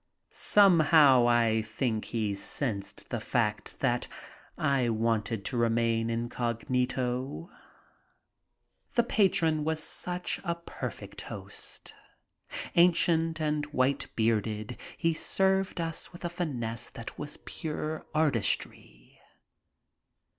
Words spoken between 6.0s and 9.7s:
incognito. The patron